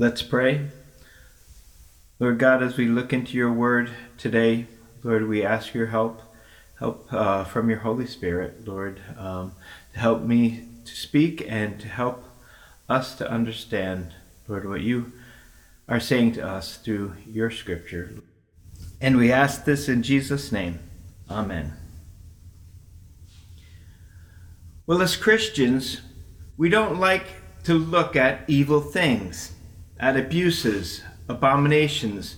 [0.00, 0.68] Let's pray.
[2.18, 4.66] Lord God, as we look into your word today,
[5.02, 6.22] Lord, we ask your help,
[6.78, 9.52] help uh, from your Holy Spirit, Lord, um,
[9.92, 12.24] to help me to speak and to help
[12.88, 14.14] us to understand,
[14.48, 15.12] Lord, what you
[15.86, 18.22] are saying to us through your scripture.
[19.02, 20.78] And we ask this in Jesus' name.
[21.30, 21.74] Amen.
[24.86, 26.00] Well, as Christians,
[26.56, 27.26] we don't like
[27.64, 29.52] to look at evil things
[30.00, 32.36] at abuses, abominations,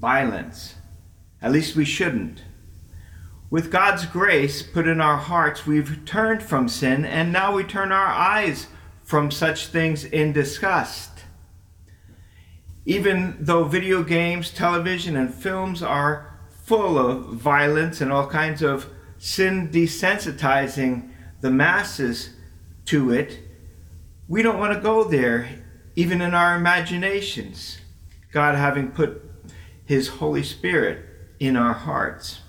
[0.00, 0.74] violence.
[1.42, 2.42] At least we shouldn't.
[3.50, 7.92] With God's grace put in our hearts, we've turned from sin and now we turn
[7.92, 8.68] our eyes
[9.04, 11.10] from such things in disgust.
[12.86, 18.88] Even though video games, television, and films are full of violence and all kinds of
[19.18, 21.10] sin desensitizing
[21.42, 22.30] the masses
[22.86, 23.38] to it,
[24.26, 25.63] we don't want to go there
[25.96, 27.78] even in our imaginations,
[28.32, 29.22] God having put
[29.84, 31.06] His Holy Spirit
[31.38, 32.40] in our hearts.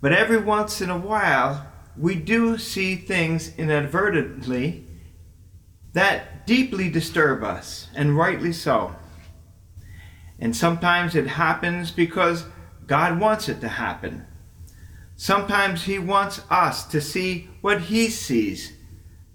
[0.00, 1.66] But every once in a while,
[1.96, 4.86] we do see things inadvertently
[5.92, 8.96] that deeply disturb us, and rightly so.
[10.38, 12.46] And sometimes it happens because
[12.86, 14.26] God wants it to happen.
[15.16, 18.72] Sometimes He wants us to see what He sees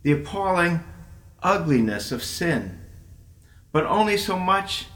[0.03, 0.84] the appalling
[1.44, 2.80] ugliness of sin,
[3.72, 4.88] but only so much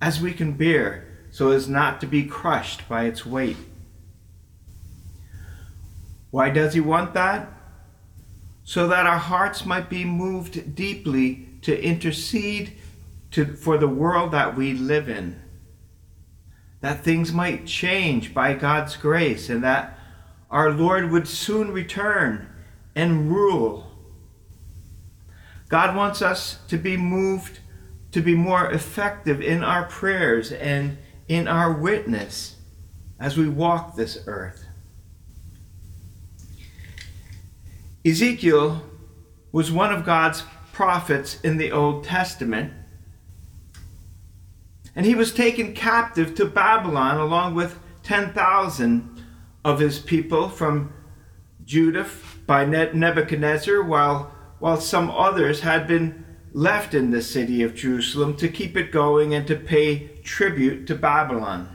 [0.00, 3.56] as we can bear so as not to be crushed by its weight.
[6.30, 7.48] Why does he want that?
[8.64, 12.72] So that our hearts might be moved deeply to intercede
[13.30, 15.40] to, for the world that we live in.
[16.80, 19.98] That things might change by God's grace and that
[20.50, 22.48] our Lord would soon return
[22.94, 23.87] and rule
[25.68, 27.60] God wants us to be moved
[28.12, 30.96] to be more effective in our prayers and
[31.28, 32.56] in our witness
[33.20, 34.64] as we walk this earth.
[38.04, 38.82] Ezekiel
[39.52, 40.42] was one of God's
[40.72, 42.72] prophets in the Old Testament,
[44.94, 49.24] and he was taken captive to Babylon along with 10,000
[49.64, 50.92] of his people from
[51.64, 52.06] Judah
[52.46, 58.48] by Nebuchadnezzar while while some others had been left in the city of Jerusalem to
[58.48, 61.68] keep it going and to pay tribute to Babylon.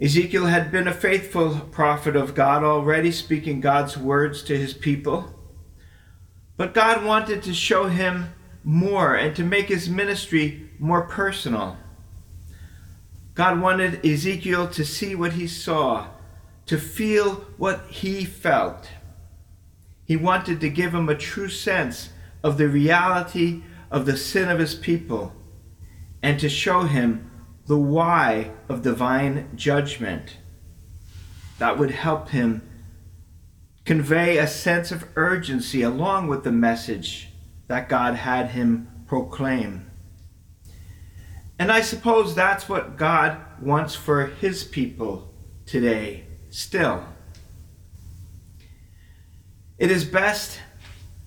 [0.00, 5.32] Ezekiel had been a faithful prophet of God already, speaking God's words to his people.
[6.56, 11.78] But God wanted to show him more and to make his ministry more personal.
[13.34, 16.08] God wanted Ezekiel to see what he saw,
[16.66, 18.88] to feel what he felt.
[20.06, 22.10] He wanted to give him a true sense
[22.42, 25.32] of the reality of the sin of his people
[26.22, 27.30] and to show him
[27.66, 30.36] the why of divine judgment.
[31.58, 32.62] That would help him
[33.84, 37.30] convey a sense of urgency along with the message
[37.66, 39.90] that God had him proclaim.
[41.58, 45.32] And I suppose that's what God wants for his people
[45.64, 47.04] today, still.
[49.78, 50.60] It is best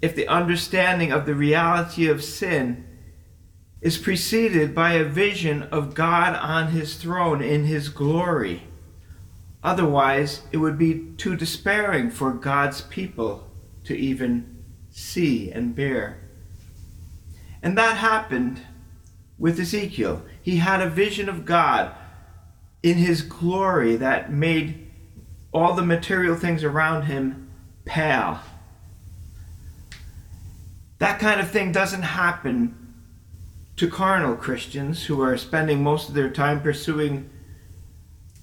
[0.01, 2.85] if the understanding of the reality of sin
[3.81, 8.63] is preceded by a vision of God on his throne in his glory.
[9.63, 13.49] Otherwise, it would be too despairing for God's people
[13.83, 16.19] to even see and bear.
[17.61, 18.61] And that happened
[19.38, 20.23] with Ezekiel.
[20.41, 21.93] He had a vision of God
[22.81, 24.89] in his glory that made
[25.51, 27.48] all the material things around him
[27.85, 28.40] pale.
[31.00, 32.75] That kind of thing doesn't happen
[33.78, 37.29] to carnal Christians who are spending most of their time pursuing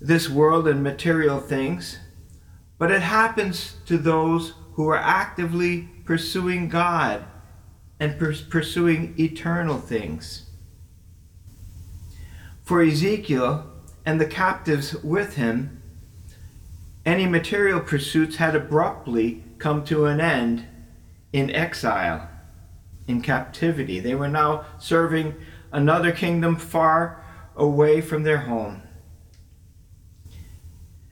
[0.01, 1.99] this world and material things,
[2.79, 7.25] but it happens to those who are actively pursuing God
[8.01, 10.51] and pursuing eternal things.
[12.63, 13.67] For Ezekiel
[14.05, 15.76] and the captives with him,
[17.07, 20.67] any material pursuits had abruptly come to an end
[21.33, 22.29] in exile,
[23.07, 24.01] in captivity.
[24.01, 25.37] They were now serving
[25.71, 27.25] another kingdom far
[27.55, 28.83] away from their home.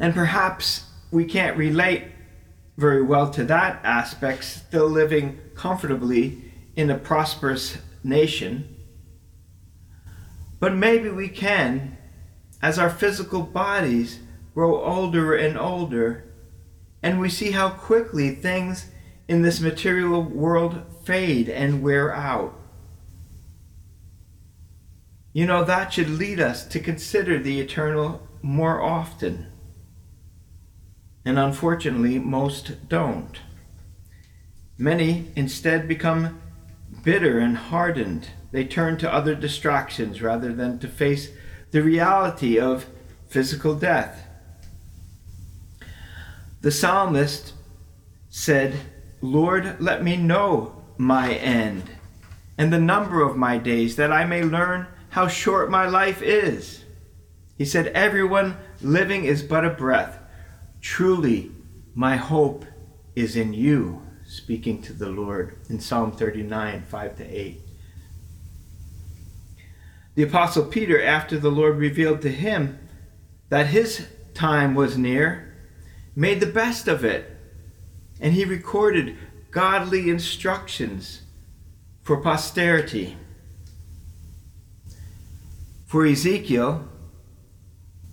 [0.01, 2.09] And perhaps we can't relate
[2.77, 8.69] very well to that aspect, still living comfortably in a prosperous nation.
[10.59, 11.97] But maybe we can,
[12.61, 14.19] as our physical bodies
[14.55, 16.33] grow older and older,
[17.03, 18.91] and we see how quickly things
[19.29, 22.59] in this material world fade and wear out.
[25.33, 29.49] You know, that should lead us to consider the eternal more often.
[31.25, 33.41] And unfortunately, most don't.
[34.79, 36.41] Many instead become
[37.03, 38.29] bitter and hardened.
[38.53, 41.31] They turn to other distractions rather than to face
[41.73, 42.87] the reality of
[43.29, 44.24] physical death.
[46.65, 47.53] The psalmist
[48.31, 48.75] said,
[49.21, 51.91] Lord, let me know my end
[52.57, 56.83] and the number of my days, that I may learn how short my life is.
[57.59, 60.19] He said, Everyone living is but a breath.
[60.81, 61.51] Truly,
[61.95, 62.65] my hope
[63.15, 67.61] is in you, speaking to the Lord in Psalm 39, 5 to 8.
[70.15, 72.79] The Apostle Peter, after the Lord revealed to him
[73.51, 75.54] that his time was near,
[76.17, 77.37] made the best of it,
[78.21, 79.17] and he recorded
[79.51, 81.23] godly instructions
[82.03, 83.17] for posterity.
[85.87, 86.89] For Ezekiel,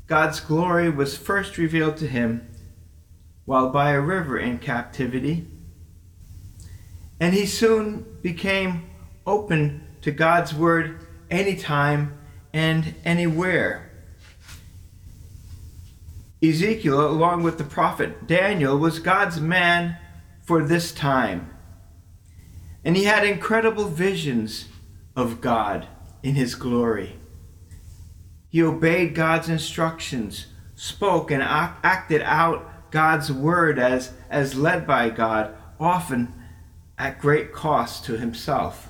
[0.07, 2.48] God's glory was first revealed to him
[3.45, 5.47] while by a river in captivity,
[7.19, 8.89] and he soon became
[9.25, 12.18] open to God's word anytime
[12.54, 13.90] and anywhere.
[16.43, 19.97] Ezekiel, along with the prophet Daniel, was God's man
[20.41, 21.49] for this time.
[22.83, 24.67] And he had incredible visions
[25.15, 25.88] of God
[26.23, 27.17] in his glory.
[28.49, 35.55] He obeyed God's instructions, spoke and acted out God's word as, as led by God,
[35.79, 36.33] often
[36.97, 38.89] at great cost to himself.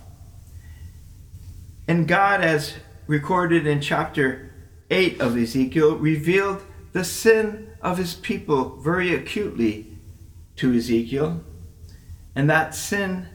[1.87, 2.75] And God, as
[3.07, 4.53] recorded in chapter
[4.89, 6.63] 8 of Ezekiel, revealed
[6.93, 9.97] the sin of his people very acutely
[10.57, 11.43] to Ezekiel.
[12.35, 13.27] And that sin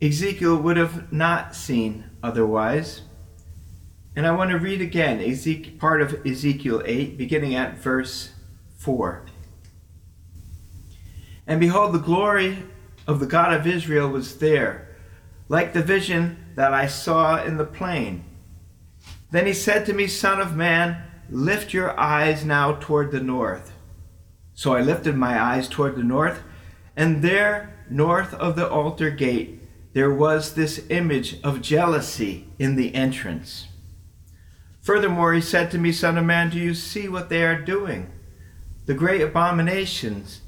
[0.00, 3.02] Ezekiel would have not seen otherwise.
[4.16, 8.32] And I want to read again Ezekiel, part of Ezekiel 8, beginning at verse
[8.76, 9.24] 4.
[11.46, 12.62] And behold, the glory
[13.06, 14.88] of the God of Israel was there,
[15.48, 18.24] like the vision that I saw in the plain.
[19.30, 23.72] Then he said to me, Son of man, lift your eyes now toward the north.
[24.54, 26.42] So I lifted my eyes toward the north,
[26.96, 29.60] and there, north of the altar gate,
[29.94, 33.68] there was this image of jealousy in the entrance.
[34.80, 38.12] Furthermore, he said to me, Son of man, do you see what they are doing?
[38.86, 40.42] The great abominations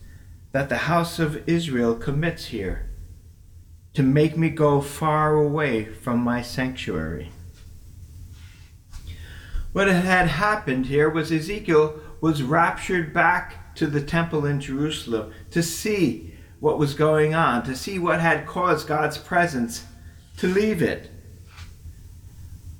[0.52, 2.90] that the house of Israel commits here,
[3.94, 7.30] to make me go far away from my sanctuary.
[9.76, 15.62] What had happened here was Ezekiel was raptured back to the temple in Jerusalem to
[15.62, 19.84] see what was going on, to see what had caused God's presence
[20.38, 21.10] to leave it.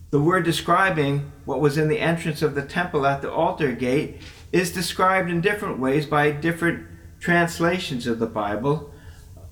[0.09, 4.23] The word describing what was in the entrance of the temple at the altar gate
[4.51, 6.87] is described in different ways by different
[7.21, 8.91] translations of the Bible,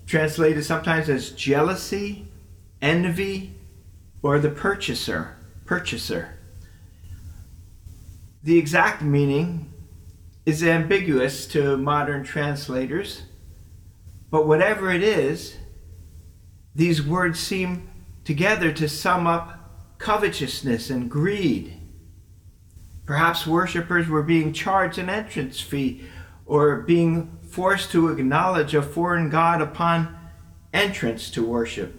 [0.07, 2.27] translated sometimes as jealousy,
[2.81, 3.55] envy,
[4.23, 5.37] or the purchaser,
[5.67, 6.39] purchaser.
[8.45, 9.73] The exact meaning
[10.47, 13.23] is ambiguous to modern translators
[14.35, 15.59] but whatever it is,
[16.75, 17.89] these words seem
[18.25, 21.81] together to sum up covetousness and greed.
[23.07, 26.07] Perhaps worshippers were being charged an entrance fee
[26.47, 30.19] or being forced to acknowledge a foreign god upon
[30.73, 31.95] entrance to worship.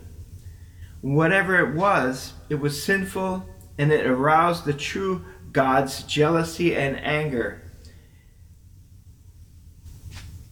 [1.00, 5.24] Whatever it was, it was sinful and it aroused the true
[5.56, 7.62] God's jealousy and anger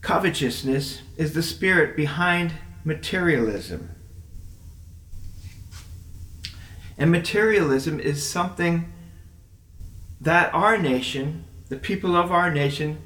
[0.04, 3.90] Covetousness is the spirit behind materialism.
[6.98, 8.92] And materialism is something
[10.20, 13.02] that our nation, the people of our nation,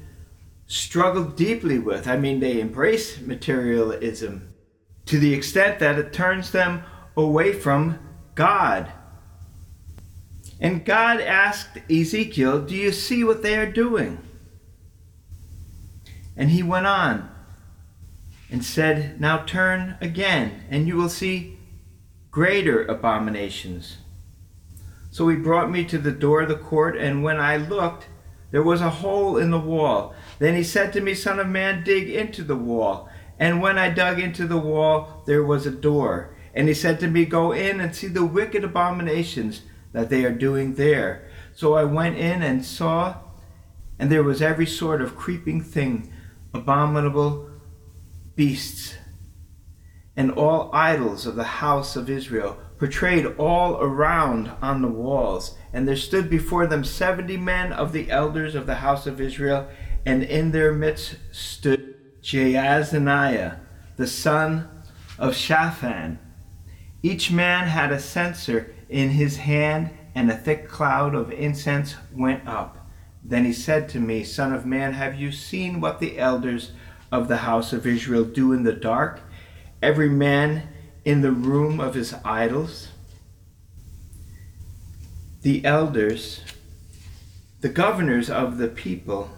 [0.66, 2.08] struggle deeply with.
[2.08, 4.52] I mean, they embrace materialism
[5.06, 6.82] to the extent that it turns them
[7.16, 7.98] away from
[8.34, 8.92] God.
[10.60, 14.18] And God asked Ezekiel, Do you see what they are doing?
[16.36, 17.30] And he went on
[18.50, 21.58] and said, Now turn again, and you will see
[22.30, 23.98] greater abominations.
[25.10, 28.08] So he brought me to the door of the court, and when I looked,
[28.50, 30.14] there was a hole in the wall.
[30.38, 33.08] Then he said to me, Son of man, dig into the wall.
[33.38, 36.34] And when I dug into the wall, there was a door.
[36.54, 39.62] And he said to me, Go in and see the wicked abominations
[39.92, 41.28] that they are doing there.
[41.54, 43.16] So I went in and saw,
[43.98, 46.12] and there was every sort of creeping thing
[46.54, 47.50] abominable
[48.36, 48.94] beasts
[50.16, 55.56] and all idols of the house of Israel, portrayed all around on the walls.
[55.72, 59.68] And there stood before them seventy men of the elders of the house of Israel,
[60.04, 63.58] and in their midst stood Jaazaniah,
[63.96, 64.68] the son
[65.18, 66.18] of Shaphan.
[67.02, 72.46] Each man had a censer in his hand, and a thick cloud of incense went
[72.46, 72.88] up.
[73.22, 76.72] Then he said to me, Son of man, have you seen what the elders
[77.12, 79.20] of the house of Israel do in the dark?
[79.82, 80.68] Every man
[81.04, 82.88] in the room of his idols?
[85.42, 86.40] The elders,
[87.60, 89.30] the governors of the people,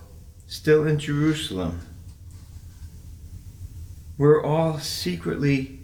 [0.47, 1.81] still in Jerusalem,
[4.17, 5.81] were all secretly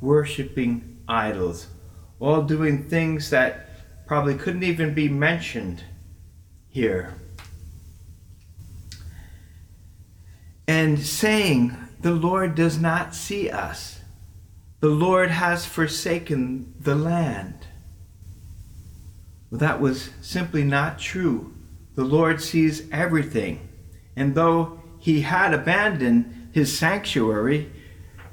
[0.00, 1.66] worshiping idols,
[2.20, 5.82] all doing things that probably couldn't even be mentioned
[6.68, 7.14] here.
[10.68, 14.00] And saying, The Lord does not see us.
[14.80, 17.66] The Lord has forsaken the land.
[19.50, 21.52] Well, that was simply not true.
[21.96, 23.68] The Lord sees everything.
[24.14, 27.70] And though he had abandoned his sanctuary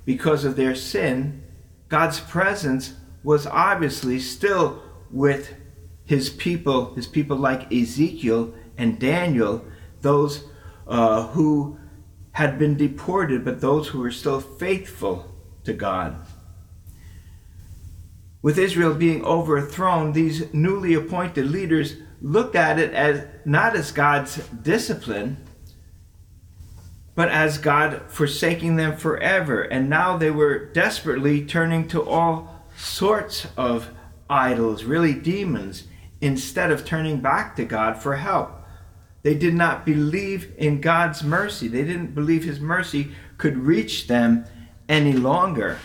[0.06, 1.44] because of their sin,
[1.90, 4.82] God's presence was obviously still
[5.12, 5.54] with
[6.06, 9.66] his people, his people like Ezekiel and Daniel,
[10.02, 10.46] those
[10.88, 11.78] uh, who
[12.32, 16.26] had been deported, but those who were still faithful to God.
[18.42, 24.38] With Israel being overthrown, these newly appointed leaders looked at it as not as God's
[24.50, 25.38] discipline,
[27.16, 29.64] but as God forsaking them forever.
[29.64, 33.90] And now they were desperately turning to all sorts of
[34.30, 35.86] idols, really demons,
[36.22, 38.52] instead of turning back to God for help.
[39.24, 41.68] They did not believe in God's mercy.
[41.68, 44.46] They didn't believe His mercy could reach them
[44.88, 45.80] any longer.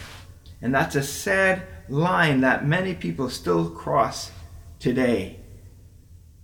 [0.61, 4.31] And that's a sad line that many people still cross
[4.79, 5.41] today.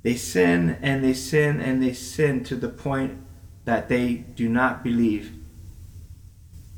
[0.02, 3.18] They sin and they sin and they sin to the point
[3.64, 5.32] that they do not believe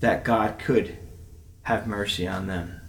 [0.01, 0.99] that God could
[1.63, 2.80] have mercy on them.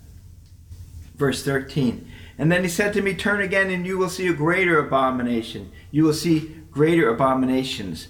[1.22, 4.34] Verse 13 And then he said to me, Turn again, and you will see a
[4.34, 5.72] greater abomination.
[5.92, 8.08] You will see greater abominations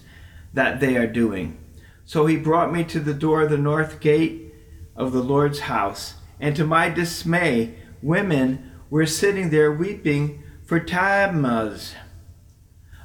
[0.54, 1.58] that they are doing.
[2.06, 4.54] So he brought me to the door of the north gate
[4.96, 11.94] of the Lord's house, and to my dismay, women were sitting there weeping for Tammuz,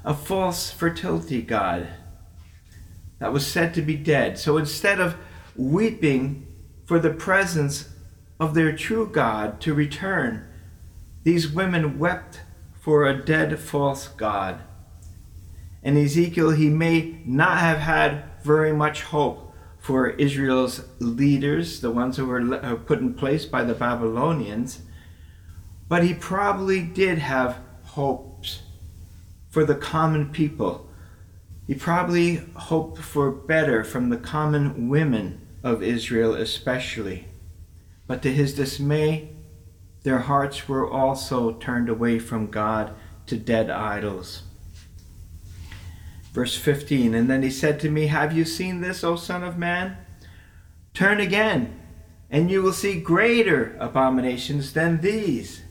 [0.06, 1.86] a false fertility god
[3.18, 4.38] that was said to be dead.
[4.38, 5.16] So instead of
[5.54, 6.46] weeping
[6.86, 7.90] for the presence
[8.40, 10.46] of their true God to return,
[11.24, 12.40] these women wept
[12.80, 14.60] for a dead false God.
[15.82, 22.16] And Ezekiel, he may not have had very much hope for Israel's leaders, the ones
[22.16, 24.82] who were put in place by the Babylonians,
[25.88, 28.62] but he probably did have hopes
[29.48, 30.88] for the common people
[31.68, 37.28] he probably hoped for better from the common women of Israel, especially.
[38.08, 39.28] But to his dismay,
[40.02, 42.94] their hearts were also turned away from God
[43.26, 44.42] to dead idols.
[46.32, 49.58] Verse 15 And then he said to me, Have you seen this, O Son of
[49.58, 49.98] Man?
[50.94, 51.78] Turn again,
[52.30, 55.62] and you will see greater abominations than these.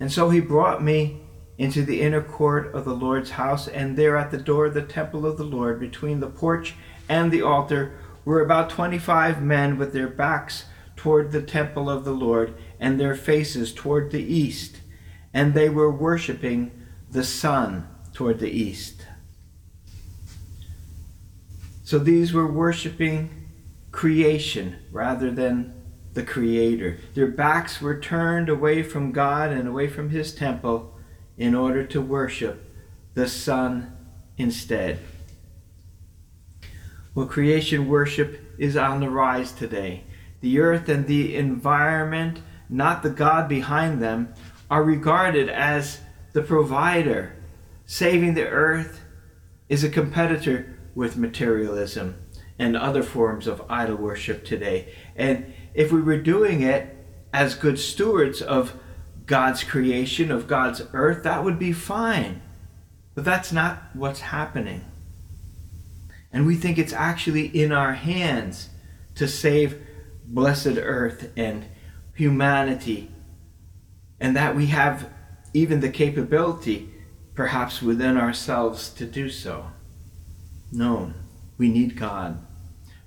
[0.00, 1.20] And so he brought me
[1.58, 4.82] into the inner court of the Lord's house, and there at the door of the
[4.82, 6.74] temple of the Lord, between the porch
[7.06, 10.64] and the altar, were about twenty five men with their backs
[11.00, 14.82] toward the temple of the Lord, and their faces toward the east,
[15.32, 16.70] and they were worshiping
[17.10, 19.06] the sun toward the east.
[21.84, 23.30] So these were worshiping
[23.92, 25.72] creation rather than
[26.12, 26.98] the Creator.
[27.14, 30.98] Their backs were turned away from God and away from His temple
[31.38, 32.76] in order to worship
[33.14, 33.96] the sun
[34.36, 34.98] instead.
[37.14, 40.04] Well, creation worship is on the rise today.
[40.40, 44.32] The earth and the environment, not the God behind them,
[44.70, 46.00] are regarded as
[46.32, 47.36] the provider.
[47.86, 49.00] Saving the earth
[49.68, 52.16] is a competitor with materialism
[52.58, 54.92] and other forms of idol worship today.
[55.16, 56.96] And if we were doing it
[57.32, 58.74] as good stewards of
[59.26, 62.42] God's creation, of God's earth, that would be fine.
[63.14, 64.84] But that's not what's happening.
[66.32, 68.70] And we think it's actually in our hands
[69.16, 69.80] to save
[70.30, 71.66] blessed earth and
[72.14, 73.10] humanity,
[74.18, 75.10] and that we have
[75.52, 76.88] even the capability,
[77.34, 79.66] perhaps within ourselves, to do so.
[80.72, 81.12] No,
[81.58, 82.38] we need God.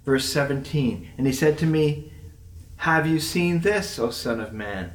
[0.06, 2.12] Verse 17 And he said to me,
[2.77, 4.94] Have you seen this, O Son of Man?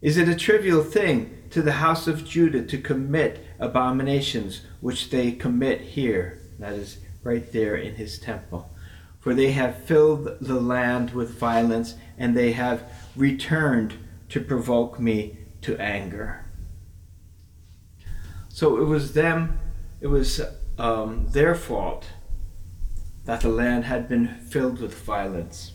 [0.00, 5.32] Is it a trivial thing to the house of Judah to commit abominations which they
[5.32, 6.40] commit here?
[6.58, 8.69] That is right there in his temple.
[9.20, 13.94] For they have filled the land with violence, and they have returned
[14.30, 16.46] to provoke me to anger.
[18.48, 19.58] So it was them,
[20.00, 20.40] it was
[20.78, 22.06] um, their fault
[23.24, 25.72] that the land had been filled with violence,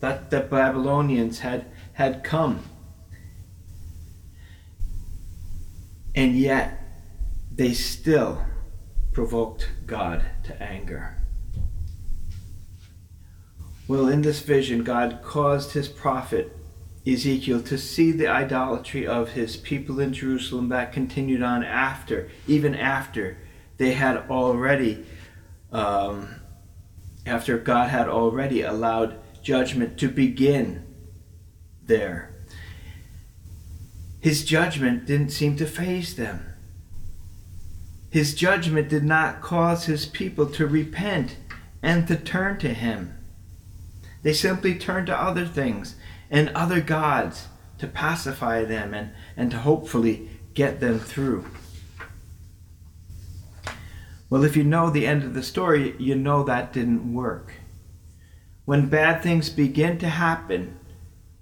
[0.00, 2.62] that the Babylonians had, had come.
[6.14, 6.82] And yet,
[7.54, 8.42] they still
[9.12, 11.25] provoked God to anger.
[13.88, 16.56] Well, in this vision, God caused his prophet
[17.06, 22.74] Ezekiel to see the idolatry of his people in Jerusalem that continued on after, even
[22.74, 23.38] after
[23.76, 25.06] they had already,
[25.70, 26.40] um,
[27.24, 30.84] after God had already allowed judgment to begin
[31.84, 32.34] there.
[34.20, 36.44] His judgment didn't seem to faze them.
[38.10, 41.36] His judgment did not cause his people to repent
[41.82, 43.15] and to turn to him.
[44.26, 45.94] They simply turned to other things
[46.32, 47.46] and other gods
[47.78, 51.44] to pacify them and, and to hopefully get them through.
[54.28, 57.52] Well, if you know the end of the story, you know that didn't work.
[58.64, 60.76] When bad things begin to happen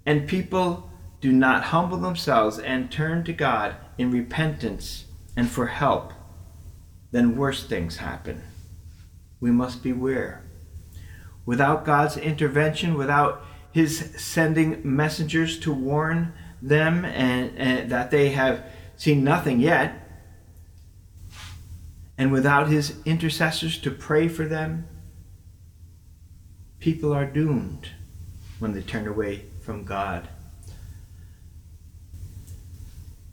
[0.05, 0.87] and people
[1.21, 6.13] do not humble themselves and turn to God in repentance and for help,
[7.09, 8.43] then worse things happen.
[9.39, 10.44] We must beware.
[11.45, 18.65] Without God's intervention, without His sending messengers to warn them and, and that they have
[18.97, 20.01] seen nothing yet,
[22.17, 24.87] and without His intercessors to pray for them,
[26.79, 27.89] people are doomed
[28.59, 30.27] when they turn away from God.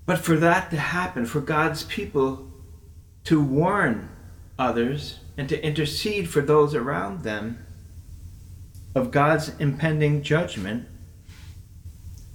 [0.05, 2.51] But for that to happen, for God's people
[3.25, 4.09] to warn
[4.59, 7.62] others and to intercede for those around them,
[8.95, 10.87] of God's impending judgment,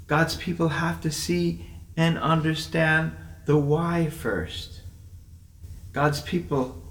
[0.07, 1.65] God's people have to see
[1.95, 3.11] and understand
[3.45, 4.81] the why first.
[5.93, 6.83] God's people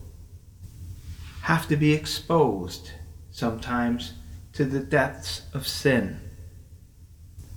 [1.43, 2.91] have to be exposed
[3.31, 4.15] sometimes
[4.53, 6.21] to the depths of sin,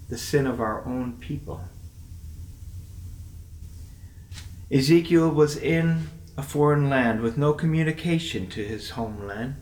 [0.10, 1.62] the sin of our own people.
[4.72, 9.56] Ezekiel was in a foreign land with no communication to his homeland.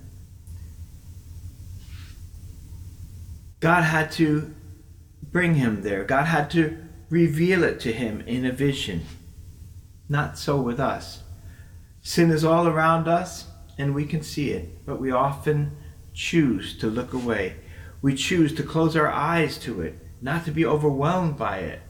[3.59, 4.53] God had to
[5.23, 6.03] bring him there.
[6.03, 6.77] God had to
[7.09, 9.05] reveal it to him in a vision.
[10.09, 11.23] Not so with us.
[12.01, 15.75] Sin is all around us and we can see it, but we often
[16.13, 17.55] choose to look away.
[18.01, 21.81] We choose to close our eyes to it, not to be overwhelmed by it.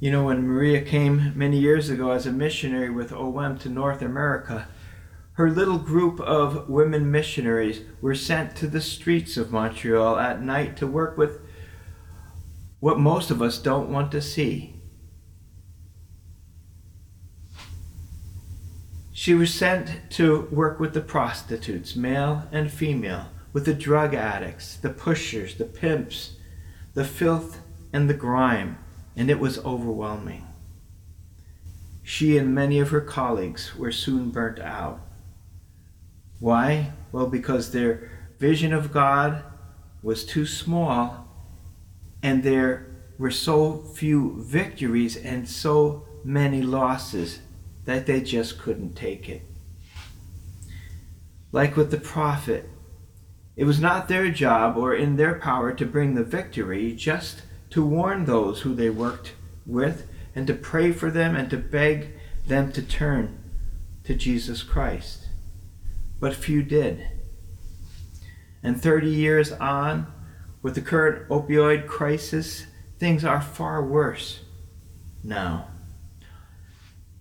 [0.00, 4.00] You know, when Maria came many years ago as a missionary with OM to North
[4.00, 4.68] America,
[5.38, 10.76] her little group of women missionaries were sent to the streets of Montreal at night
[10.76, 11.40] to work with
[12.80, 14.74] what most of us don't want to see.
[19.12, 24.76] She was sent to work with the prostitutes, male and female, with the drug addicts,
[24.76, 26.32] the pushers, the pimps,
[26.94, 27.60] the filth
[27.92, 28.76] and the grime,
[29.14, 30.48] and it was overwhelming.
[32.02, 35.04] She and many of her colleagues were soon burnt out.
[36.40, 36.92] Why?
[37.10, 39.42] Well, because their vision of God
[40.02, 41.26] was too small
[42.22, 42.86] and there
[43.18, 47.40] were so few victories and so many losses
[47.84, 49.42] that they just couldn't take it.
[51.50, 52.68] Like with the prophet,
[53.56, 57.84] it was not their job or in their power to bring the victory, just to
[57.84, 59.32] warn those who they worked
[59.66, 62.10] with and to pray for them and to beg
[62.46, 63.38] them to turn
[64.04, 65.27] to Jesus Christ
[66.20, 67.06] but few did.
[68.62, 70.12] And 30 years on,
[70.62, 72.66] with the current opioid crisis,
[72.98, 74.40] things are far worse
[75.22, 75.68] now.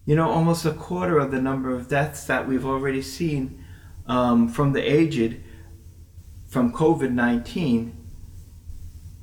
[0.05, 3.63] You know, almost a quarter of the number of deaths that we've already seen
[4.07, 5.41] um, from the aged
[6.47, 7.93] from COVID 19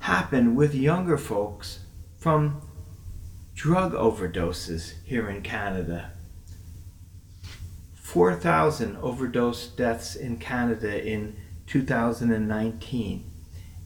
[0.00, 1.80] happen with younger folks
[2.18, 2.60] from
[3.54, 6.13] drug overdoses here in Canada.
[8.14, 11.34] 4,000 overdose deaths in Canada in
[11.66, 13.30] 2019.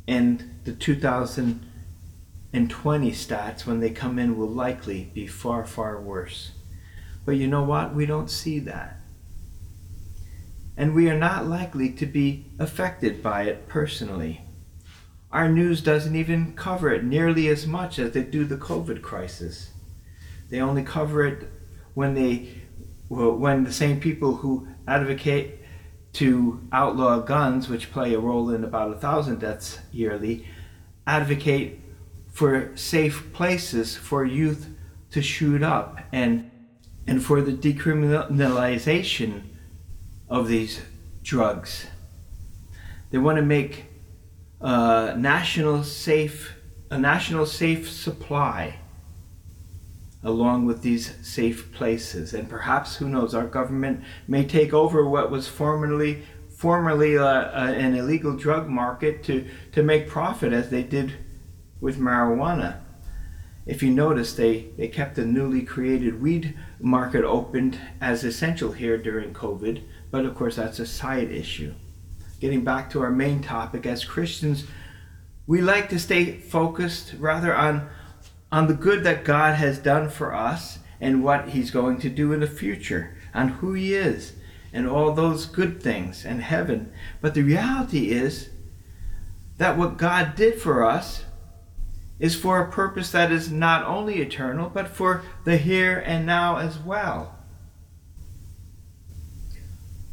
[0.06, 6.52] And the 2020 stats, when they come in, will likely be far, far worse.
[7.24, 7.94] But you know what?
[7.94, 9.00] We don't see that.
[10.78, 14.42] and we are not likely to be affected by it personally.
[15.32, 19.72] Our news doesn't even cover it nearly as much as they do the COVID crisis.
[20.50, 21.48] They only cover it
[21.94, 22.62] when they
[23.08, 25.60] when the same people who advocate
[26.14, 30.46] to outlaw guns, which play a role in about a thousand deaths yearly,
[31.06, 31.80] advocate
[32.32, 34.68] for safe places for youth
[35.10, 36.50] to shoot up and
[37.06, 39.42] and for the decriminalization
[40.28, 40.82] of these
[41.22, 41.86] drugs.
[43.10, 43.86] They want to make
[44.60, 46.54] a national safe
[46.90, 48.78] a national safe supply
[50.22, 52.34] along with these safe places.
[52.34, 57.72] And perhaps who knows our government may take over what was formerly formerly uh, uh,
[57.76, 61.12] an illegal drug market to to make profit as they did
[61.80, 62.80] with marijuana.
[63.68, 68.96] If you notice, they, they kept the newly created weed market opened as essential here
[68.96, 71.74] during COVID, but of course, that's a side issue.
[72.40, 74.64] Getting back to our main topic, as Christians,
[75.46, 77.90] we like to stay focused rather on,
[78.50, 82.32] on the good that God has done for us and what He's going to do
[82.32, 84.34] in the future, on who He is,
[84.72, 86.92] and all those good things and heaven.
[87.20, 88.50] But the reality is
[89.58, 91.24] that what God did for us
[92.18, 96.56] is for a purpose that is not only eternal, but for the here and now
[96.56, 97.36] as well.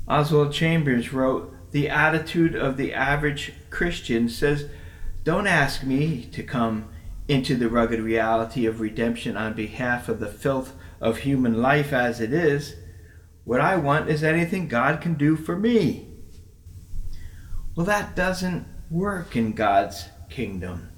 [0.07, 4.69] Oswald Chambers wrote, The attitude of the average Christian says,
[5.23, 6.89] Don't ask me to come
[7.27, 12.21] into the rugged reality of redemption on behalf of the filth of human life as
[12.21, 12.75] it is.
[13.43, 16.07] What I want is anything God can do for me.
[17.75, 20.89] Well, that doesn't work in God's kingdom.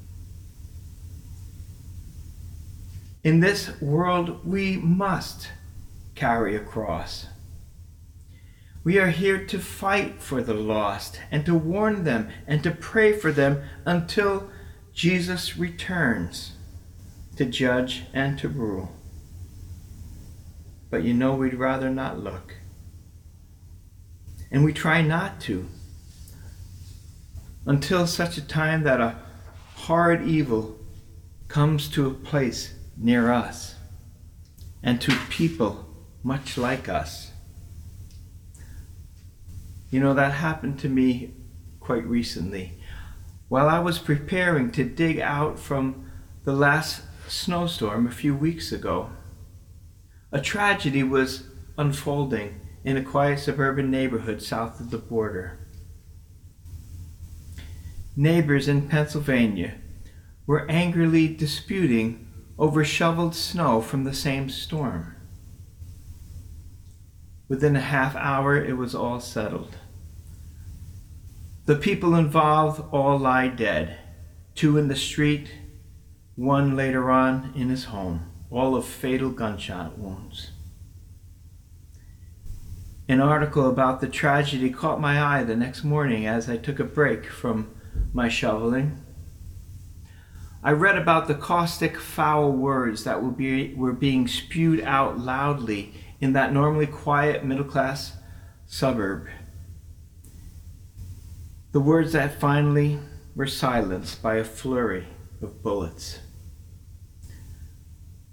[3.23, 5.49] In this world, we must
[6.15, 7.27] carry a cross.
[8.83, 13.11] We are here to fight for the lost and to warn them and to pray
[13.11, 14.49] for them until
[14.97, 16.53] Jesus returns
[17.35, 18.91] to judge and to rule.
[20.89, 22.55] But you know, we'd rather not look.
[24.49, 25.67] And we try not to
[27.67, 29.19] until such a time that a
[29.75, 30.79] hard evil
[31.47, 33.75] comes to a place near us
[34.81, 35.85] and to people
[36.23, 37.29] much like us.
[39.91, 41.35] You know, that happened to me
[41.79, 42.79] quite recently.
[43.49, 46.11] While I was preparing to dig out from
[46.43, 49.09] the last snowstorm a few weeks ago,
[50.33, 51.43] a tragedy was
[51.77, 55.59] unfolding in a quiet suburban neighborhood south of the border.
[58.17, 59.75] Neighbors in Pennsylvania
[60.45, 62.27] were angrily disputing
[62.59, 65.15] over shoveled snow from the same storm.
[67.47, 69.77] Within a half hour, it was all settled.
[71.67, 73.99] The people involved all lie dead
[74.55, 75.51] two in the street,
[76.35, 80.51] one later on in his home, all of fatal gunshot wounds.
[83.09, 86.85] An article about the tragedy caught my eye the next morning as I took a
[86.85, 87.69] break from
[88.13, 89.03] my shoveling
[90.63, 95.93] I read about the caustic, foul words that were, be, were being spewed out loudly
[96.19, 98.13] in that normally quiet middle class
[98.65, 99.27] suburb.
[101.77, 102.97] The words that finally
[103.35, 105.05] were silenced by a flurry
[105.43, 106.17] of bullets.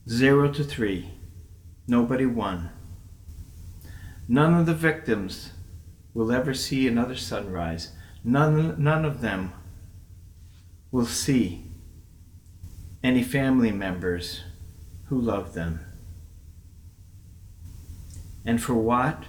[0.08, 1.10] Zero to three.
[1.86, 2.70] Nobody won.
[4.26, 5.52] None of the victims
[6.14, 7.92] will ever see another sunrise.
[8.24, 9.52] None, none of them
[10.90, 11.66] will see
[13.02, 14.40] any family members
[15.08, 15.80] who love them.
[18.46, 19.24] And for what?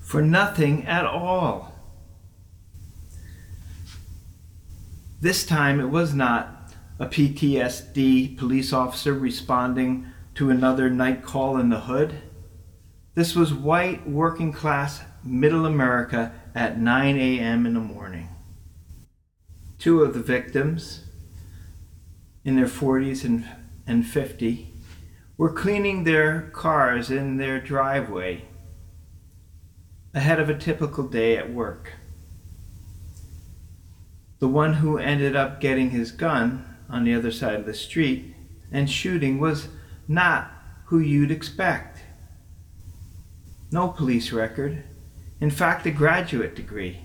[0.00, 1.75] For nothing at all.
[5.20, 11.70] This time it was not a PTSD police officer responding to another night call in
[11.70, 12.20] the hood.
[13.14, 17.66] This was white working class middle America at 9 a.m.
[17.66, 18.28] in the morning.
[19.78, 21.06] Two of the victims,
[22.46, 23.44] in their 40s and,
[23.88, 24.72] and 50
[25.36, 28.44] were cleaning their cars in their driveway
[30.14, 31.94] ahead of a typical day at work.
[34.38, 38.34] The one who ended up getting his gun on the other side of the street
[38.70, 39.68] and shooting was
[40.06, 40.50] not
[40.86, 42.00] who you'd expect.
[43.72, 44.84] No police record,
[45.40, 47.00] in fact, a graduate degree.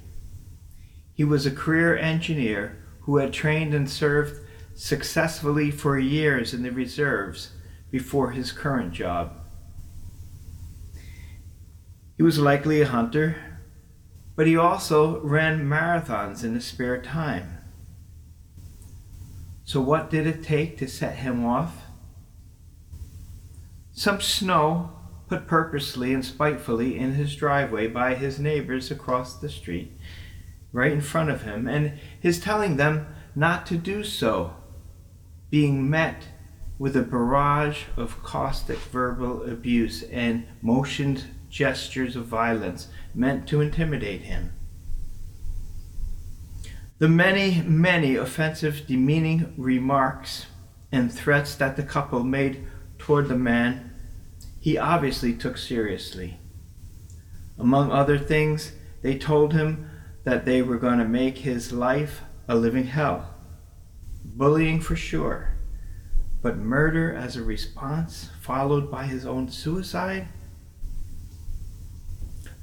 [1.13, 6.72] He was a career engineer who had trained and served successfully for years in the
[6.72, 7.52] reserves
[7.89, 9.34] before his current job.
[12.17, 13.36] He was likely a hunter,
[14.41, 17.60] but he also ran marathons in his spare time.
[19.63, 21.84] So, what did it take to set him off?
[23.91, 24.93] Some snow
[25.27, 29.91] put purposely and spitefully in his driveway by his neighbors across the street,
[30.73, 34.56] right in front of him, and his telling them not to do so,
[35.51, 36.30] being met
[36.80, 44.21] with a barrage of caustic verbal abuse and motioned gestures of violence meant to intimidate
[44.21, 44.53] him.
[46.97, 50.45] The many, many offensive, demeaning remarks
[50.91, 52.65] and threats that the couple made
[52.97, 53.91] toward the man,
[54.59, 56.39] he obviously took seriously.
[57.57, 59.89] Among other things, they told him
[60.23, 63.33] that they were going to make his life a living hell.
[64.23, 65.55] Bullying for sure,
[66.41, 70.27] but murder as a response, followed by his own suicide?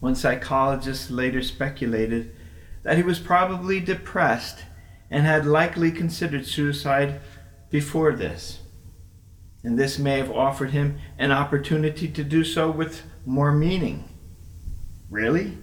[0.01, 2.35] One psychologist later speculated
[2.83, 4.65] that he was probably depressed
[5.11, 7.21] and had likely considered suicide
[7.71, 8.61] before this.
[9.65, 14.09] And this may have offered him an opportunity to do so with more meaning.
[15.11, 15.59] Really?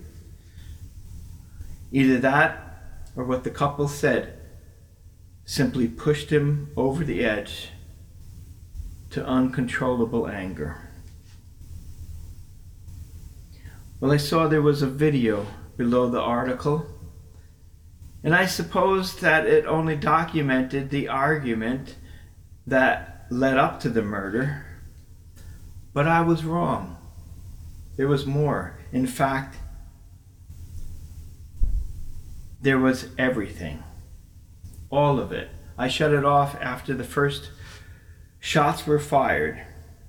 [1.91, 2.61] Either that
[3.15, 4.37] or what the couple said
[5.45, 7.69] simply pushed him over the edge
[9.11, 10.84] to uncontrollable anger.
[13.99, 16.85] Well, I saw there was a video below the article,
[18.23, 21.95] and I supposed that it only documented the argument
[22.67, 24.65] that led up to the murder.
[25.93, 26.97] But I was wrong.
[27.95, 28.77] There was more.
[28.91, 29.57] In fact,
[32.61, 33.81] there was everything.
[34.89, 35.49] All of it.
[35.77, 37.49] I shut it off after the first
[38.39, 39.61] shots were fired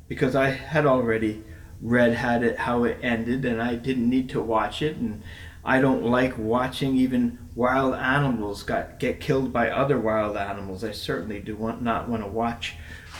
[0.09, 1.45] because I had already
[1.81, 5.23] read had it how it ended and I didn't need to watch it and
[5.67, 10.85] I don't like watching even wild animals got get killed by other wild animals.
[10.85, 12.77] I certainly do want, not want to watch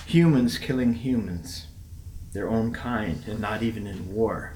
[0.07, 1.67] humans killing humans,
[2.33, 4.53] their own kind, and not even in war.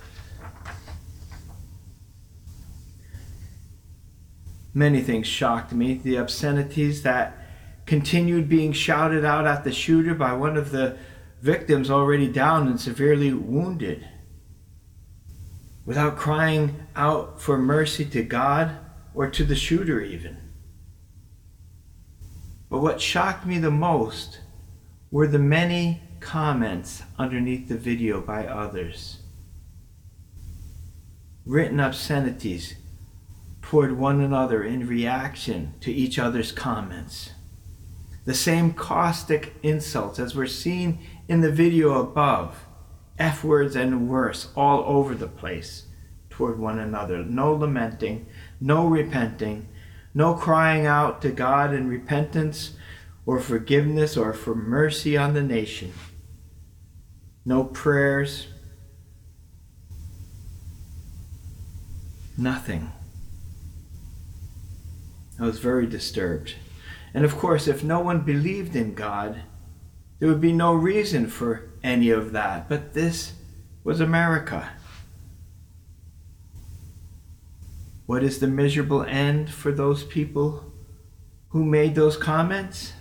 [4.73, 5.95] Many things shocked me.
[5.95, 7.37] The obscenities that
[7.87, 10.97] continued being shouted out at the shooter by one of the
[11.40, 14.07] victims already down and severely wounded.
[15.85, 18.76] Without crying out for mercy to God
[19.14, 20.37] or to the shooter, even.
[22.68, 24.40] But what shocked me the most
[25.11, 29.18] were the many comments underneath the video by others.
[31.44, 32.76] Written obscenities
[33.62, 37.31] toward one another in reaction to each other's comments.
[38.24, 41.00] The same caustic insults as were seen
[41.31, 42.66] in the video above.
[43.16, 45.87] F words and worse all over the place
[46.29, 47.19] toward one another.
[47.19, 48.27] No lamenting,
[48.61, 49.69] no repenting,
[50.12, 52.73] no crying out to God in repentance
[53.27, 55.93] or forgiveness or for mercy on the nation.
[57.45, 58.49] No prayers.
[62.37, 62.90] Nothing.
[65.38, 66.55] I was very disturbed.
[67.14, 69.43] And of course, if no one believed in God,
[70.21, 72.69] there would be no reason for any of that.
[72.69, 73.33] But this
[73.83, 74.71] was America.
[78.07, 80.73] What is the miserable end for those people
[81.49, 82.93] who made those comments?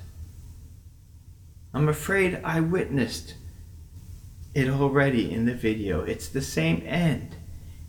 [1.74, 3.36] I'm afraid I witnessed
[4.54, 6.02] it already in the video.
[6.02, 7.36] It's the same end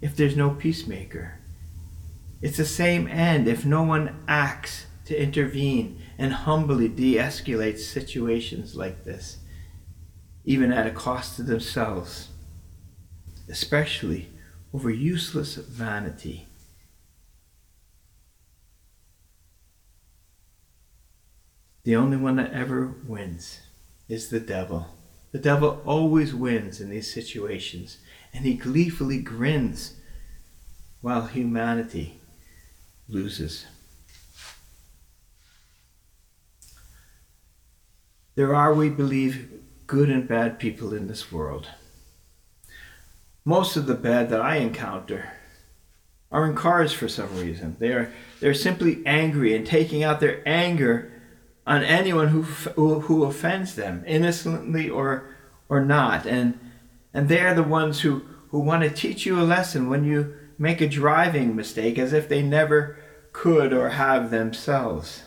[0.01, 1.38] if there's no peacemaker.
[2.43, 8.76] It's the same end if no one acts to intervene and humbly de escalate situations
[8.76, 9.38] like this,
[10.44, 12.28] even at a cost to themselves,
[13.48, 14.28] especially
[14.74, 16.46] over useless vanity.
[21.85, 23.61] The only one that ever wins
[24.06, 24.88] is the devil.
[25.33, 27.96] The devil always wins in these situations,
[28.35, 29.94] and he gleefully grins
[31.00, 32.20] while humanity
[33.09, 33.64] loses.
[38.40, 39.50] There are, we believe,
[39.87, 41.68] good and bad people in this world.
[43.44, 45.33] Most of the bad that I encounter
[46.33, 47.76] are in cars for some reason.
[47.79, 51.12] They are they're simply angry and taking out their anger
[51.66, 55.37] on anyone who who, who offends them, innocently or
[55.68, 56.24] or not.
[56.24, 56.59] And
[57.12, 60.81] and they're the ones who who want to teach you a lesson when you make
[60.81, 62.96] a driving mistake as if they never
[63.35, 65.24] could or have themselves.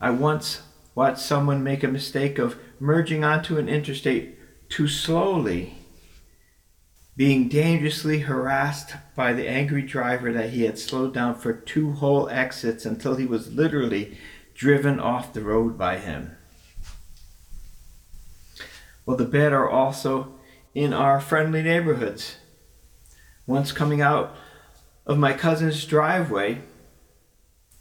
[0.00, 0.62] I once
[0.96, 4.36] watched someone make a mistake of merging onto an interstate
[4.68, 5.76] too slowly
[7.16, 12.28] being dangerously harassed by the angry driver that he had slowed down for two whole
[12.28, 14.18] exits until he was literally
[14.54, 16.36] driven off the road by him.
[19.06, 20.34] Well, the bad are also
[20.74, 22.36] in our friendly neighborhoods.
[23.46, 24.36] Once coming out
[25.06, 26.60] of my cousin's driveway,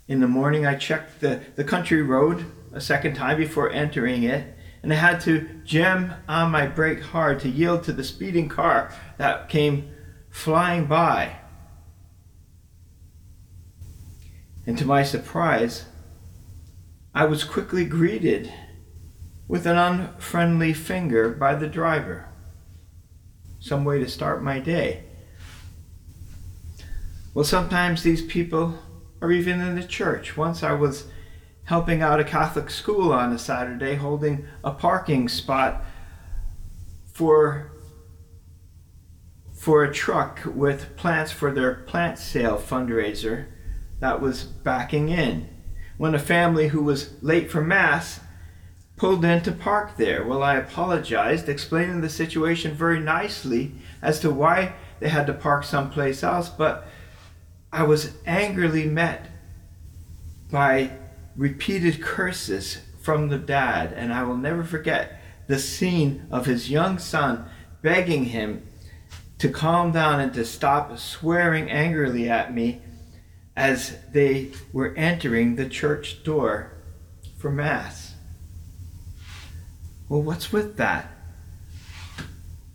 [0.07, 2.45] in the morning I checked the, the country road
[2.75, 7.39] a second time before entering it, and I had to jam on my brake hard
[7.39, 9.89] to yield to the speeding car that came
[10.29, 11.37] flying by.
[14.67, 15.85] And to my surprise,
[17.13, 18.53] I was quickly greeted
[19.47, 22.29] with an unfriendly finger by the driver.
[23.59, 25.05] Some way to start my day.
[27.33, 28.77] Well, sometimes these people
[29.21, 30.35] are even in the church.
[30.35, 31.05] Once I was
[31.65, 35.83] helping out a Catholic school on a Saturday, holding a parking spot
[37.11, 37.71] for
[39.53, 43.47] for a truck with plants for their plant sale fundraiser
[43.99, 45.49] that was backing in.
[45.97, 48.19] When a family who was late for mass
[48.97, 50.25] pulled in to park there.
[50.25, 55.63] Well, I apologized, explaining the situation very nicely as to why they had to park
[55.63, 56.87] someplace else, but
[57.71, 59.29] I was angrily met
[60.51, 60.91] by
[61.35, 66.97] repeated curses from the dad, and I will never forget the scene of his young
[66.97, 67.45] son
[67.81, 68.65] begging him
[69.37, 72.81] to calm down and to stop swearing angrily at me
[73.55, 76.73] as they were entering the church door
[77.37, 78.15] for Mass.
[80.09, 81.11] Well, what's with that?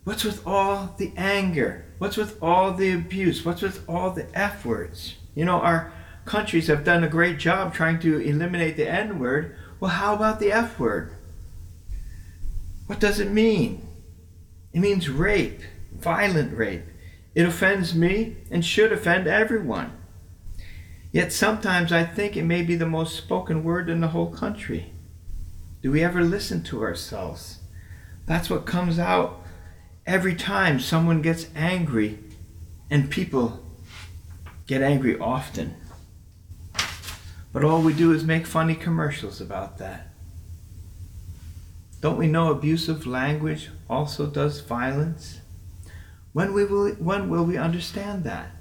[0.03, 1.85] What's with all the anger?
[1.97, 3.45] What's with all the abuse?
[3.45, 5.15] What's with all the F words?
[5.35, 5.93] You know, our
[6.25, 9.55] countries have done a great job trying to eliminate the N word.
[9.79, 11.13] Well, how about the F word?
[12.87, 13.87] What does it mean?
[14.73, 15.61] It means rape,
[15.93, 16.83] violent rape.
[17.33, 19.93] It offends me and should offend everyone.
[21.11, 24.93] Yet sometimes I think it may be the most spoken word in the whole country.
[25.81, 27.59] Do we ever listen to ourselves?
[28.27, 29.41] That's what comes out
[30.05, 32.19] every time someone gets angry,
[32.89, 33.65] and people
[34.67, 35.75] get angry often.
[37.53, 40.07] But all we do is make funny commercials about that.
[41.99, 45.41] Don't we know abusive language also does violence?
[46.33, 48.51] When, we will, when will we understand that?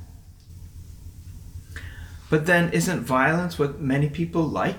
[2.29, 4.79] But then, isn't violence what many people like?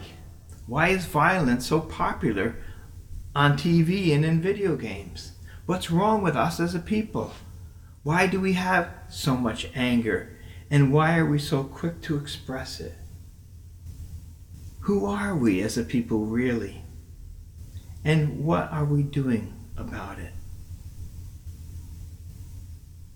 [0.67, 2.55] Why is violence so popular
[3.35, 5.33] on TV and in video games?
[5.65, 7.33] What's wrong with us as a people?
[8.03, 10.37] Why do we have so much anger?
[10.69, 12.93] And why are we so quick to express it?
[14.81, 16.83] Who are we as a people really?
[18.03, 20.33] And what are we doing about it?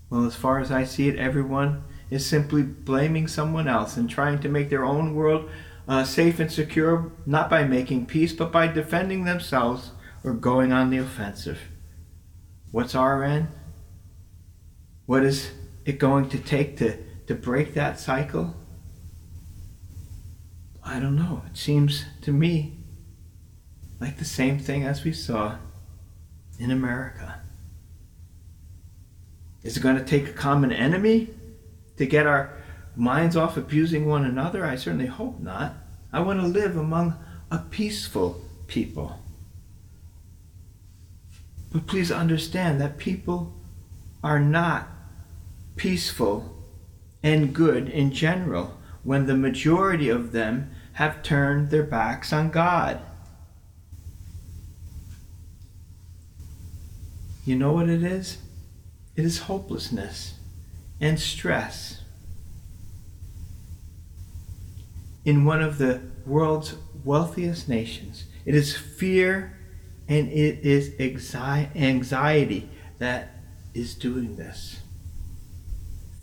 [0.08, 4.38] Well, as far as I see it, everyone is simply blaming someone else and trying
[4.40, 5.50] to make their own world
[5.88, 9.90] uh, safe and secure, not by making peace, but by defending themselves
[10.22, 11.58] or going on the offensive.
[12.70, 13.48] What's our end?
[15.06, 15.50] What is
[15.84, 18.54] it going to take to, to break that cycle?
[20.86, 21.42] I don't know.
[21.50, 22.78] It seems to me
[24.00, 25.56] like the same thing as we saw
[26.60, 27.40] in America.
[29.64, 31.28] Is it going to take a common enemy
[31.96, 32.56] to get our
[32.94, 34.64] minds off abusing one another?
[34.64, 35.74] I certainly hope not.
[36.12, 37.18] I want to live among
[37.50, 39.18] a peaceful people.
[41.72, 43.52] But please understand that people
[44.22, 44.88] are not
[45.74, 46.54] peaceful
[47.24, 52.98] and good in general when the majority of them have turned their backs on God.
[57.44, 58.38] You know what it is?
[59.14, 60.38] It is hopelessness
[60.98, 62.00] and stress.
[65.26, 69.58] In one of the world's wealthiest nations, it is fear
[70.08, 73.36] and it is anxiety that
[73.74, 74.80] is doing this.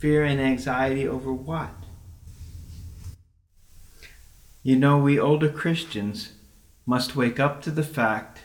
[0.00, 1.83] Fear and anxiety over what?
[4.66, 6.32] You know, we older Christians
[6.86, 8.40] must wake up to the fact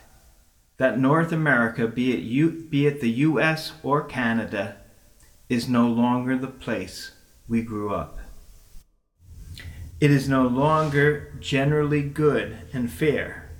[0.76, 4.76] that North America, be it, U, be it the US or Canada,
[5.48, 7.12] is no longer the place
[7.48, 8.18] we grew up.
[9.98, 13.50] It is no longer generally good and fair.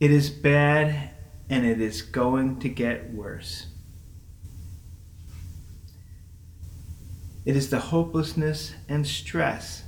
[0.00, 1.10] It is bad
[1.50, 3.66] and it is going to get worse.
[7.44, 9.82] It is the hopelessness and stress,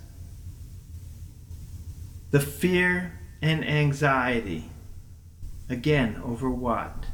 [2.31, 4.71] the fear and anxiety
[5.71, 7.05] Again, over what?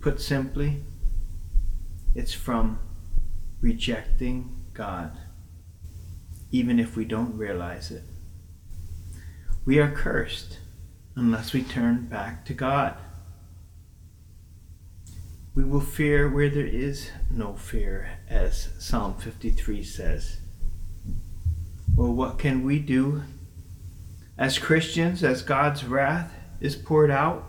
[0.00, 0.82] Put simply,
[2.16, 2.80] it's from
[3.60, 5.16] rejecting God,
[6.50, 8.02] even if we don't realize it.
[9.64, 10.58] We are cursed
[11.14, 12.96] unless we turn back to God.
[15.54, 20.40] We will fear where there is no fear, as Psalm 53 says.
[21.94, 23.22] Well, what can we do
[24.38, 27.44] as Christians as God's wrath is poured out?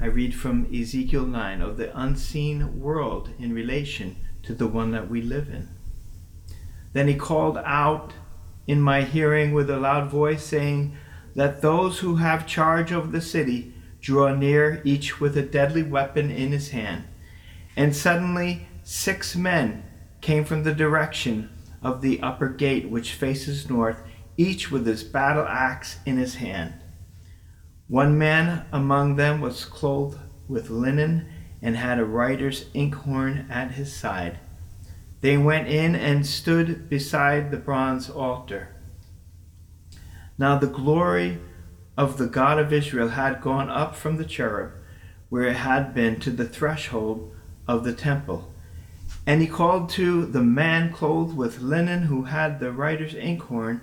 [0.00, 5.08] I read from Ezekiel 9 of the unseen world in relation to the one that
[5.08, 5.68] we live in.
[6.92, 8.12] Then he called out
[8.66, 10.96] in my hearing with a loud voice, saying,
[11.34, 16.30] Let those who have charge of the city draw near, each with a deadly weapon
[16.30, 17.04] in his hand.
[17.76, 19.84] And suddenly six men
[20.20, 21.48] came from the direction
[21.82, 24.02] of the upper gate which faces north,
[24.42, 26.74] each with his battle axe in his hand.
[27.86, 30.18] One man among them was clothed
[30.48, 31.28] with linen
[31.60, 34.38] and had a writer's inkhorn at his side.
[35.20, 38.74] They went in and stood beside the bronze altar.
[40.36, 41.38] Now the glory
[41.96, 44.72] of the God of Israel had gone up from the cherub
[45.28, 47.34] where it had been to the threshold
[47.68, 48.52] of the temple.
[49.24, 53.82] And he called to the man clothed with linen who had the writer's inkhorn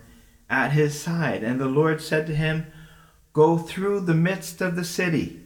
[0.49, 1.43] at his side.
[1.43, 2.67] And the Lord said to him,
[3.33, 5.41] Go through the midst of the city,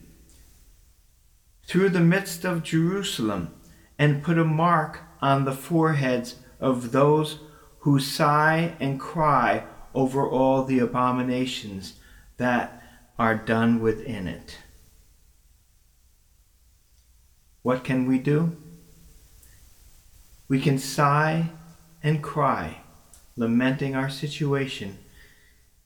[1.67, 3.53] through the midst of Jerusalem,
[3.99, 7.39] and put a mark on the foreheads of those
[7.79, 11.99] who sigh and cry over all the abominations
[12.37, 12.81] that
[13.19, 14.57] are done within it.
[17.61, 18.57] What can we do?
[20.47, 21.49] We can sigh
[22.01, 22.82] and cry,
[23.35, 24.99] lamenting our situation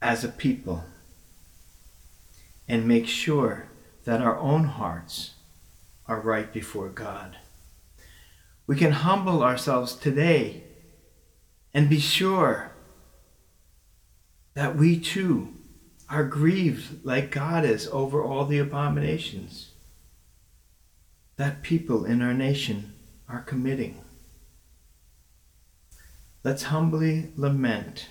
[0.01, 0.83] as a people,
[2.67, 3.67] and make sure
[4.05, 5.35] that our own hearts
[6.05, 7.37] are right before God.
[8.67, 10.63] We can humble ourselves today
[11.73, 12.71] and be sure
[14.53, 15.53] that we too
[16.09, 19.71] are grieved like God is over all the abominations
[21.35, 22.93] that people in our nation
[23.29, 24.01] are committing.
[26.47, 28.07] Let's humbly lament.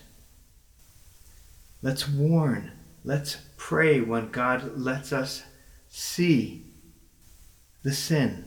[1.81, 2.71] Let's warn.
[3.03, 5.43] Let's pray when God lets us
[5.89, 6.67] see
[7.83, 8.45] the sin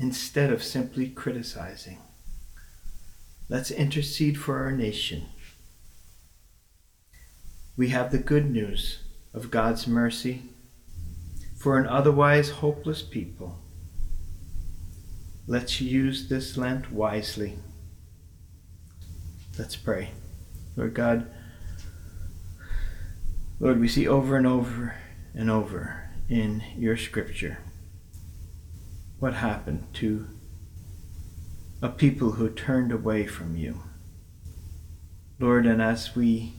[0.00, 1.98] instead of simply criticizing.
[3.48, 5.26] Let's intercede for our nation.
[7.76, 8.98] We have the good news
[9.32, 10.42] of God's mercy
[11.56, 13.60] for an otherwise hopeless people.
[15.46, 17.56] Let's use this Lent wisely.
[19.60, 20.08] Let's pray.
[20.74, 21.30] Lord God,
[23.60, 24.94] Lord, we see over and over
[25.34, 27.58] and over in your scripture
[29.18, 30.28] what happened to
[31.82, 33.82] a people who turned away from you.
[35.38, 36.54] Lord, and as we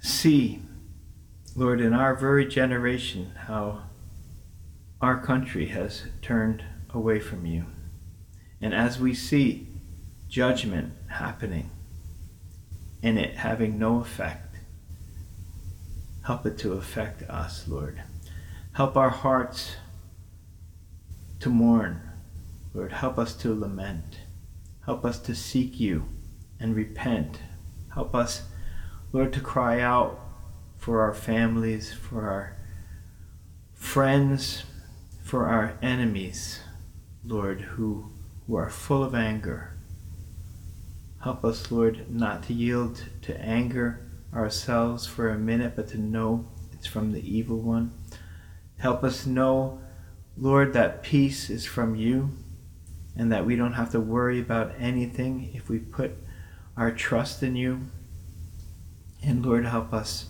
[0.00, 0.62] see,
[1.54, 3.84] Lord, in our very generation, how
[5.00, 7.66] our country has turned away from you.
[8.60, 9.68] And as we see
[10.36, 11.70] judgment happening
[13.02, 14.56] and it having no effect,
[16.26, 18.02] help it to affect us, Lord.
[18.72, 19.76] Help our hearts
[21.40, 22.02] to mourn,
[22.74, 22.92] Lord.
[22.92, 24.18] Help us to lament.
[24.84, 26.06] Help us to seek you
[26.60, 27.40] and repent.
[27.94, 28.42] Help us,
[29.14, 30.20] Lord, to cry out
[30.76, 32.58] for our families, for our
[33.72, 34.64] friends,
[35.22, 36.60] for our enemies,
[37.24, 38.10] Lord, who,
[38.46, 39.75] who are full of anger
[41.26, 46.44] Help us, Lord, not to yield to anger ourselves for a minute, but to know
[46.72, 47.90] it's from the evil one.
[48.78, 49.80] Help us know,
[50.36, 52.30] Lord, that peace is from you
[53.16, 56.12] and that we don't have to worry about anything if we put
[56.76, 57.88] our trust in you.
[59.20, 60.26] And Lord, help us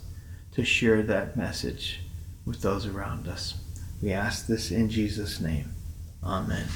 [0.52, 2.00] to share that message
[2.46, 3.60] with those around us.
[4.00, 5.74] We ask this in Jesus' name.
[6.24, 6.66] Amen.